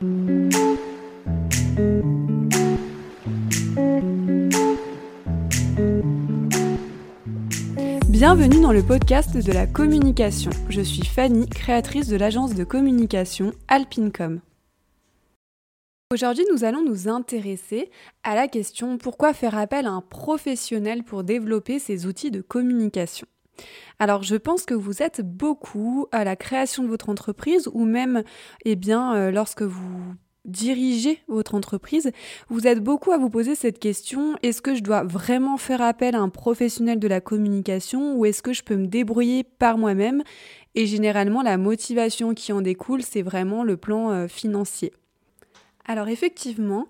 [0.00, 0.20] Bienvenue
[8.60, 10.52] dans le podcast de la communication.
[10.68, 14.40] Je suis Fanny, créatrice de l'agence de communication Alpincom.
[16.12, 17.90] Aujourd'hui, nous allons nous intéresser
[18.22, 23.26] à la question pourquoi faire appel à un professionnel pour développer ses outils de communication?
[23.98, 28.22] Alors, je pense que vous êtes beaucoup à la création de votre entreprise ou même,
[28.64, 32.10] eh bien, euh, lorsque vous dirigez votre entreprise,
[32.48, 36.14] vous êtes beaucoup à vous poser cette question, est-ce que je dois vraiment faire appel
[36.14, 40.22] à un professionnel de la communication ou est-ce que je peux me débrouiller par moi-même?
[40.74, 44.92] Et généralement, la motivation qui en découle, c'est vraiment le plan euh, financier.
[45.88, 46.86] Alors effectivement,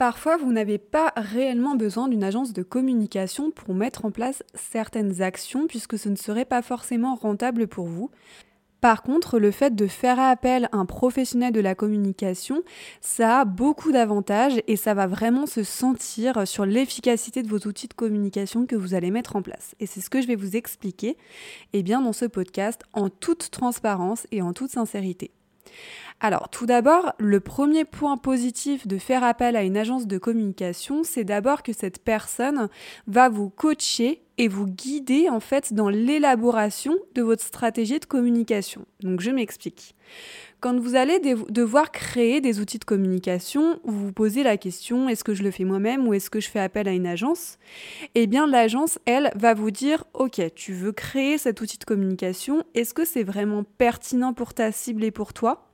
[0.00, 5.20] Parfois, vous n'avez pas réellement besoin d'une agence de communication pour mettre en place certaines
[5.20, 8.10] actions puisque ce ne serait pas forcément rentable pour vous.
[8.80, 12.62] Par contre, le fait de faire appel à un professionnel de la communication,
[13.02, 17.88] ça a beaucoup d'avantages et ça va vraiment se sentir sur l'efficacité de vos outils
[17.88, 19.74] de communication que vous allez mettre en place.
[19.80, 21.18] Et c'est ce que je vais vous expliquer
[21.74, 25.30] eh dans ce podcast en toute transparence et en toute sincérité.
[26.20, 31.02] Alors, tout d'abord, le premier point positif de faire appel à une agence de communication,
[31.02, 32.68] c'est d'abord que cette personne
[33.06, 38.86] va vous coacher et vous guider en fait dans l'élaboration de votre stratégie de communication.
[39.02, 39.94] Donc, je m'explique.
[40.60, 45.24] Quand vous allez devoir créer des outils de communication, vous vous posez la question est-ce
[45.24, 47.58] que je le fais moi-même ou est-ce que je fais appel à une agence?
[48.14, 52.64] Eh bien, l'agence, elle, va vous dire ok, tu veux créer cet outil de communication,
[52.74, 55.69] est-ce que c'est vraiment pertinent pour ta cible et pour toi?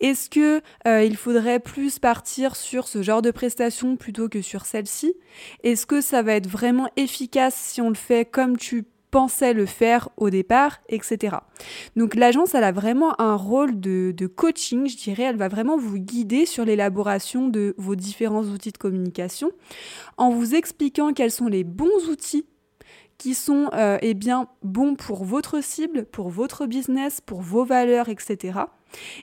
[0.00, 4.66] Est-ce que euh, il faudrait plus partir sur ce genre de prestation plutôt que sur
[4.66, 5.14] celle-ci?
[5.62, 9.64] Est-ce que ça va être vraiment efficace si on le fait comme tu pensais le
[9.64, 11.36] faire au départ, etc.
[11.96, 15.96] Donc l'agence, elle a vraiment un rôle de, coaching, je dirais, elle va vraiment vous
[15.96, 19.52] guider sur l'élaboration de vos différents outils de communication
[20.18, 22.44] en vous expliquant quels sont les bons outils
[23.16, 28.10] qui sont euh, eh bien, bons pour votre cible, pour votre business, pour vos valeurs,
[28.10, 28.58] etc.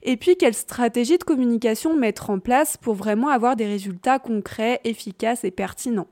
[0.03, 4.81] Et puis, quelle stratégie de communication mettre en place pour vraiment avoir des résultats concrets,
[4.83, 6.07] efficaces et pertinents?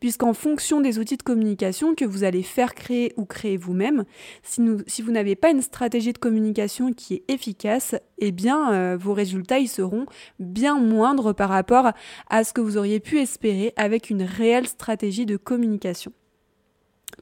[0.00, 4.04] Puisqu'en fonction des outils de communication que vous allez faire créer ou créer vous-même,
[4.42, 9.14] si, vous n'avez pas une stratégie de communication qui est efficace, eh bien euh, vos
[9.14, 10.06] résultats ils seront
[10.38, 11.92] bien moindres par rapport
[12.28, 16.12] à ce que vous auriez pu espérer avec une réelle stratégie de communication.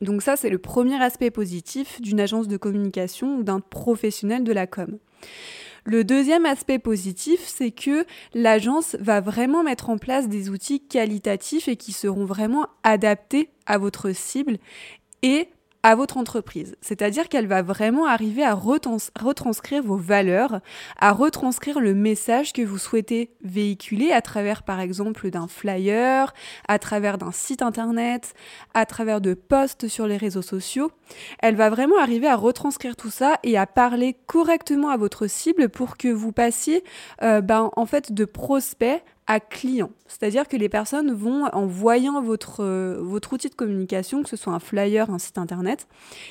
[0.01, 4.53] Donc ça, c'est le premier aspect positif d'une agence de communication ou d'un professionnel de
[4.53, 4.99] la com.
[5.85, 8.05] Le deuxième aspect positif, c'est que
[8.35, 13.79] l'agence va vraiment mettre en place des outils qualitatifs et qui seront vraiment adaptés à
[13.79, 14.59] votre cible
[15.23, 15.49] et
[15.83, 16.77] à votre entreprise.
[16.81, 20.61] C'est-à-dire qu'elle va vraiment arriver à retranscrire vos valeurs,
[20.99, 26.35] à retranscrire le message que vous souhaitez véhiculer à travers par exemple d'un flyer,
[26.69, 28.35] à travers d'un site internet,
[28.75, 30.93] à travers de posts sur les réseaux sociaux.
[31.39, 35.69] Elle va vraiment arriver à retranscrire tout ça et à parler correctement à votre cible
[35.69, 36.85] pour que vous passiez
[37.23, 39.03] euh, ben, en fait de prospect
[39.39, 39.91] client.
[40.09, 44.37] C'est-à-dire que les personnes vont, en voyant votre, euh, votre outil de communication, que ce
[44.37, 45.87] soit un flyer, un site internet,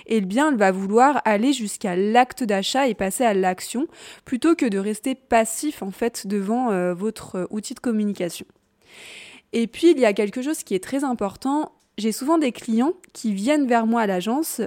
[0.06, 3.88] et eh bien, elle va vouloir aller jusqu'à l'acte d'achat et passer à l'action,
[4.26, 8.46] plutôt que de rester passif, en fait, devant euh, votre euh, outil de communication.
[9.54, 11.72] Et puis, il y a quelque chose qui est très important.
[11.98, 14.62] J'ai souvent des clients qui viennent vers moi à l'agence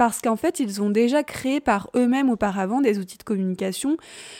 [0.00, 3.98] parce qu'en fait, ils ont déjà créé par eux-mêmes auparavant des outils de communication.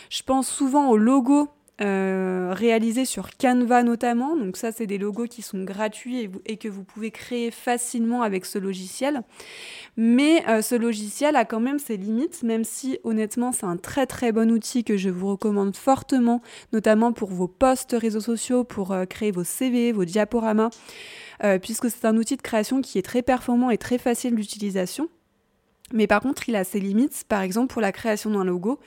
[0.09, 1.49] Je pense souvent au logo
[1.81, 4.35] euh, réalisé sur Canva notamment.
[4.35, 8.45] Donc ça, c'est des logos qui sont gratuits et, que vous pouvez créer facilement avec
[8.45, 9.23] ce logiciel.
[9.97, 14.05] Mais euh, ce logiciel a quand même ses limites, même si honnêtement, c'est un très
[14.05, 18.91] très bon outil que je vous recommande fortement, notamment pour vos posts réseaux sociaux, pour
[18.91, 20.69] euh, créer vos CV, vos diaporamas,
[21.63, 25.09] puisque c'est un outil de création qui est très performant et très facile d'utilisation.
[25.93, 27.23] Mais par contre, il a ses limites.
[27.27, 28.79] Par exemple, pour la création d'un logo,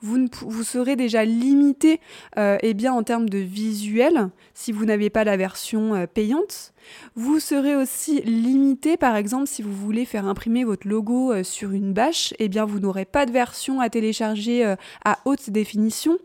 [0.00, 2.00] vous, vous serez déjà limité
[2.38, 6.71] euh, eh bien, en termes de visuel si vous n'avez pas la version euh, payante.
[7.14, 11.72] Vous serez aussi limité, par exemple, si vous voulez faire imprimer votre logo euh, sur
[11.72, 16.18] une bâche, eh bien, vous n'aurez pas de version à télécharger euh, à haute définition.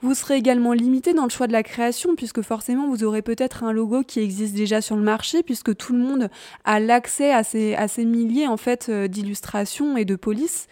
[0.00, 3.64] Vous serez également limité dans le choix de la création, puisque forcément, vous aurez peut-être
[3.64, 6.28] un logo qui existe déjà sur le marché, puisque tout le monde
[6.64, 10.68] a l'accès à ces, milliers en fait euh, d'illustrations et de polices.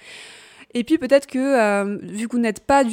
[0.75, 2.85] Et puis peut-être que euh, vu que vous n'êtes pas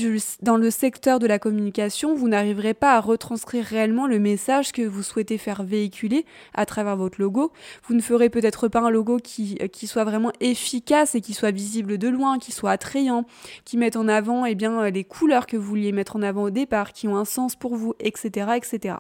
[0.42, 4.82] dans le secteur de la communication, vous n'arriverez pas à retranscrire réellement le message que
[4.82, 7.52] vous souhaitez faire véhiculer à travers votre logo.
[7.84, 11.52] Vous ne ferez peut-être pas un logo qui, euh, soit vraiment efficace et qui soit
[11.52, 13.26] visible de loin, qui soit attrayant,
[13.66, 16.50] qui mette en avant eh bien, les couleurs que vous vouliez mettre en avant au
[16.50, 18.52] départ, qui ont un sens pour vous, etc.
[18.56, 18.96] etc.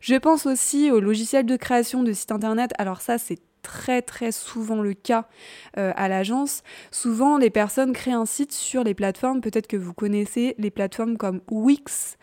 [0.00, 2.72] Je pense aussi aux logiciels de création de sites internet.
[2.78, 5.26] Alors ça, c'est très très souvent le cas
[5.76, 6.62] euh, à l'agence.
[6.90, 11.16] Souvent, les personnes créent un site sur les plateformes, peut-être que vous connaissez les plateformes
[11.16, 12.16] comme Wix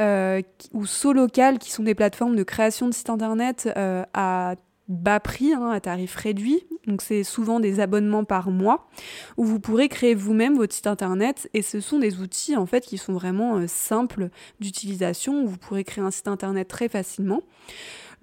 [0.00, 0.42] euh,
[0.72, 4.54] ou Solocal, qui sont des plateformes de création de sites internet euh, à
[4.88, 6.64] bas prix, hein, à tarif réduit.
[6.86, 8.88] Donc c'est souvent des abonnements par mois
[9.36, 12.84] où vous pourrez créer vous-même votre site internet et ce sont des outils en fait
[12.84, 17.42] qui sont vraiment simples d'utilisation où vous pourrez créer un site internet très facilement.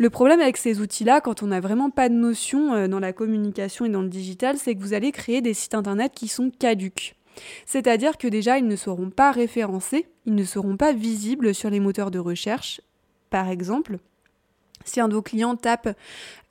[0.01, 3.11] Le problème avec ces outils-là, quand on n'a vraiment pas de notion euh, dans la
[3.11, 6.51] communication et dans le digital, c'est que vous allez créer des sites internet qui sont
[6.57, 7.17] caduques.
[7.65, 11.81] C'est-à-dire que déjà, ils ne seront pas référencés, ils ne seront pas visibles sur les
[11.81, 12.79] moteurs de recherche.
[13.29, 13.97] Par exemple,
[14.85, 15.89] si un de vos clients tape,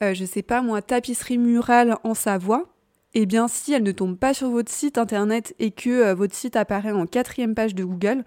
[0.02, 2.66] euh, je sais pas moi, tapisserie murale en Savoie,
[3.14, 6.34] eh bien si elle ne tombe pas sur votre site internet et que euh, votre
[6.34, 8.24] site apparaît en quatrième page de Google,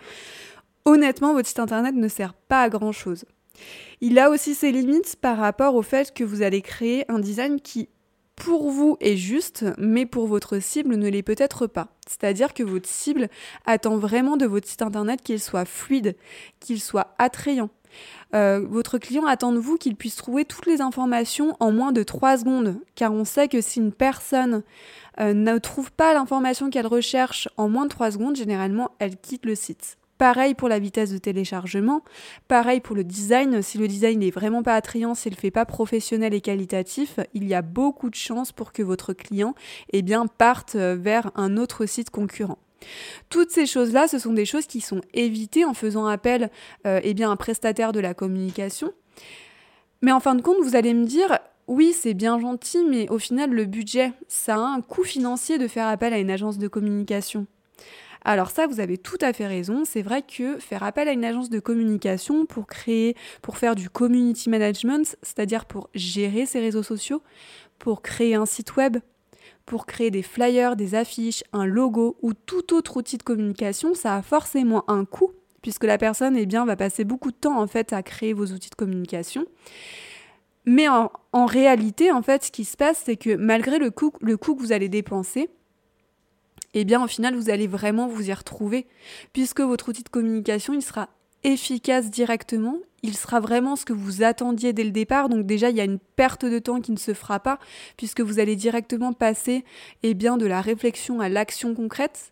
[0.86, 3.26] honnêtement, votre site internet ne sert pas à grand chose.
[4.02, 7.60] Il a aussi ses limites par rapport au fait que vous allez créer un design
[7.62, 7.90] qui
[8.36, 11.90] pour vous est juste, mais pour votre cible ne l'est peut-être pas.
[12.08, 13.30] C'est-à-dire que votre cible
[13.68, 16.16] attend vraiment de votre site internet qu'il soit fluide,
[16.60, 17.70] qu'il soit attrayant.
[18.34, 22.02] Euh, votre client attend de vous qu'il puisse trouver toutes les informations en moins de
[22.02, 24.64] 3 secondes, car on sait que si une personne
[25.20, 29.46] euh, ne trouve pas l'information qu'elle recherche en moins de 3 secondes, généralement elle quitte
[29.46, 29.98] le site.
[30.22, 32.04] Pareil pour la vitesse de téléchargement,
[32.48, 33.64] pareil pour le design.
[33.64, 37.48] Si le design n'est vraiment pas attrayant, s'il ne fait pas professionnel et qualitatif, il
[37.48, 39.56] y a beaucoup de chances pour que votre client
[39.94, 42.60] eh bien, parte euh, vers un autre site concurrent.
[43.30, 46.52] Toutes ces choses-là, ce sont des choses qui sont évitées en faisant appel
[46.86, 48.94] euh, eh bien, à un prestataire de la communication.
[50.04, 53.18] Mais en fin de compte, vous allez me dire, oui, c'est bien gentil, mais au
[53.18, 56.68] final, le budget, ça a un coût financier de faire appel à une agence de
[56.68, 57.48] communication.
[58.24, 59.84] Alors ça, vous avez tout à fait raison.
[59.86, 63.90] C'est vrai que faire appel à une agence de communication pour créer, pour faire du
[63.90, 67.22] community management, c'est-à-dire pour gérer ses réseaux sociaux,
[67.80, 68.98] pour créer un site web,
[69.66, 74.16] pour créer des flyers, des affiches, un logo ou tout autre outil de communication, ça
[74.16, 75.32] a forcément un coût
[75.62, 78.48] puisque la personne eh bien, va passer beaucoup de temps en fait à créer vos
[78.48, 79.46] outils de communication.
[80.66, 81.10] Mais en,
[81.46, 84.90] réalité, en fait, ce qui se passe, c'est que malgré le coût que vous allez
[84.90, 85.50] dépenser,
[86.74, 88.88] eh bien au final vous allez vraiment vous y retrouver
[89.34, 91.10] puisque votre outil de communication il sera
[91.44, 95.30] efficace directement, il sera vraiment ce que vous attendiez dès le départ.
[95.30, 97.60] Donc déjà, il y a une perte de temps qui ne se fera pas
[97.98, 99.66] puisque vous allez directement passer
[100.04, 102.32] eh bien, de la réflexion à l'action concrète.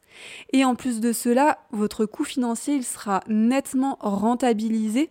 [0.54, 5.10] Et en plus de cela, votre coût financier, il sera nettement rentabilisé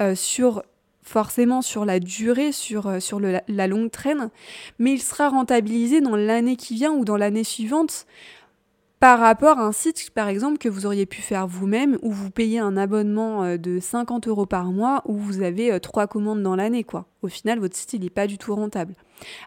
[0.00, 0.62] euh, sur
[1.02, 4.30] forcément sur la durée, sur, euh, sur la longue traîne,
[4.78, 8.06] mais il sera rentabilisé dans l'année qui vient ou dans l'année suivante
[9.00, 12.30] par rapport à un site, par exemple, que vous auriez pu faire vous-même, où vous
[12.30, 16.42] payez un abonnement euh, de 50 euros par mois, où vous avez euh, trois commandes
[16.42, 17.06] dans l'année, quoi.
[17.22, 18.94] Au final, votre site, il n'est pas du tout rentable.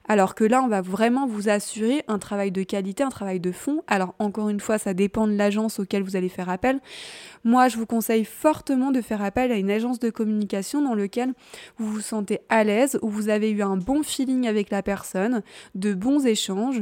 [0.07, 3.51] Alors que là, on va vraiment vous assurer un travail de qualité, un travail de
[3.51, 3.81] fond.
[3.87, 6.79] Alors encore une fois, ça dépend de l'agence auquel vous allez faire appel.
[7.43, 11.33] Moi, je vous conseille fortement de faire appel à une agence de communication dans laquelle
[11.77, 15.41] vous vous sentez à l'aise, où vous avez eu un bon feeling avec la personne,
[15.75, 16.81] de bons échanges,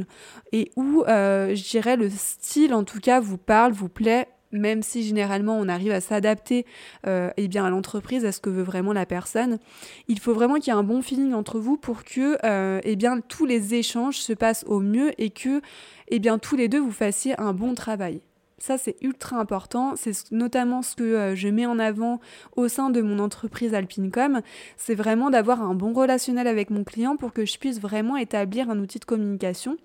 [0.51, 4.83] et où, euh, je dirais, le style, en tout cas, vous parle, vous plaît même
[4.83, 6.65] si généralement on arrive à s'adapter
[7.07, 9.59] euh, eh bien à l'entreprise, à ce que veut vraiment la personne,
[10.07, 12.95] il faut vraiment qu'il y ait un bon feeling entre vous pour que euh, eh
[12.95, 15.61] bien tous les échanges se passent au mieux et que
[16.09, 18.21] eh bien tous les deux vous fassiez un bon travail.
[18.57, 19.95] Ça, c'est ultra important.
[19.95, 22.19] C'est notamment ce que euh, je mets en avant
[22.55, 24.41] au sein de mon entreprise Alpinecom.
[24.77, 28.69] C'est vraiment d'avoir un bon relationnel avec mon client pour que je puisse vraiment établir
[28.69, 29.77] un outil de communication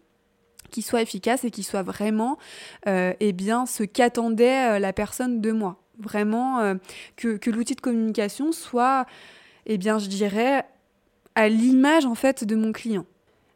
[0.70, 2.38] qui soit efficace et qui soit vraiment
[2.86, 5.82] euh, eh bien, ce qu'attendait euh, la personne de moi.
[5.98, 6.74] Vraiment euh,
[7.16, 9.06] que, que l'outil de communication soit,
[9.66, 10.64] eh bien, je dirais,
[11.34, 13.06] à l'image en fait de mon client.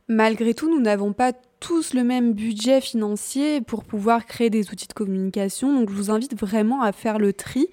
[0.08, 4.88] Malgré tout, nous n'avons pas tous le même budget financier pour pouvoir créer des outils
[4.88, 5.72] de communication.
[5.72, 7.68] Donc je vous invite vraiment à faire le tri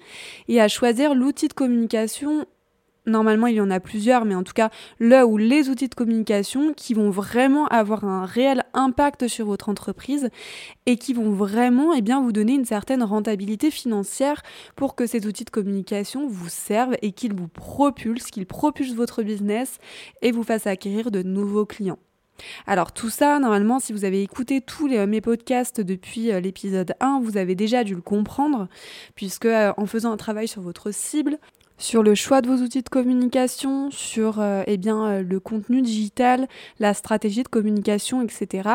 [0.46, 2.46] et à choisir l'outil de communication
[3.08, 5.94] normalement il y en a plusieurs, mais en tout cas là où les outils de
[5.94, 10.28] communication qui vont vraiment avoir un réel impact sur votre entreprise
[10.86, 14.42] et qui vont vraiment eh bien, vous donner une certaine rentabilité financière
[14.76, 19.22] pour que ces outils de communication vous servent et qu'ils vous propulsent, qu'ils propulsent votre
[19.22, 19.78] business
[20.22, 21.98] et vous fassent acquérir de nouveaux clients.
[22.66, 26.94] Alors tout ça, normalement, si vous avez écouté tous les, mes podcasts depuis euh, l'épisode
[27.00, 28.68] 1, vous avez déjà dû le comprendre,
[29.14, 31.38] puisque euh, en faisant un travail sur votre cible,
[31.78, 36.48] sur le choix de vos outils de communication, sur euh, eh bien, le contenu digital,
[36.78, 38.68] la stratégie de communication, etc.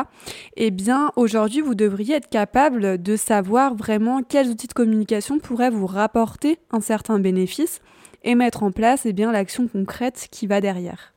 [0.56, 5.70] Eh bien, aujourd'hui, vous devriez être capable de savoir vraiment quels outils de communication pourraient
[5.70, 7.80] vous rapporter un certain bénéfice
[8.24, 11.14] et mettre en place eh l'action concrète qui va derrière.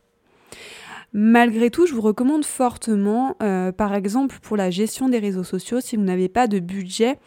[1.14, 5.80] Malgré tout, je vous recommande fortement, euh, par exemple pour la gestion des réseaux sociaux,
[5.80, 7.18] si vous n'avez pas de budget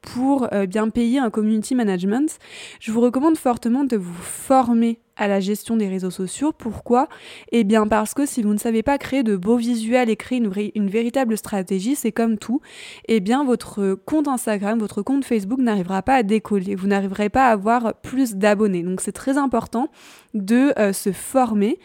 [0.00, 2.38] pour euh, bien payer un community management,
[2.80, 6.52] je vous recommande fortement de vous former à la gestion des réseaux sociaux.
[6.56, 7.08] Pourquoi?
[7.52, 10.42] Eh bien parce que si vous ne savez pas créer de beaux visuels et créer
[10.74, 12.60] une, véritable stratégie, c'est comme tout.
[13.08, 16.74] Eh bien votre compte Instagram, votre compte Facebook n'arrivera pas à décoller.
[16.74, 18.82] Vous n'arriverez pas à avoir plus d'abonnés.
[18.82, 19.90] Donc c'est très important
[20.34, 21.78] de euh, se former.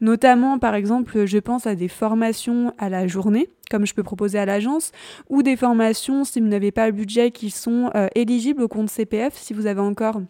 [0.00, 4.36] Notamment par exemple, je pense à des formations à la journée comme je peux proposer
[4.36, 4.90] à l'agence,
[5.28, 8.90] ou des formations, si vous n'avez pas le budget, qui sont euh, éligibles au compte
[8.90, 10.20] CPF, si vous avez encore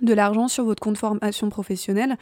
[0.00, 2.16] de l'argent sur votre compte formation professionnelle.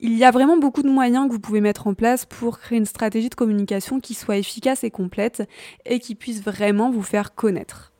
[0.00, 2.78] Il y a vraiment beaucoup de moyens que vous pouvez mettre en place pour créer
[2.78, 5.48] une stratégie de communication qui soit efficace et complète
[5.86, 7.92] et qui puisse vraiment vous faire connaître.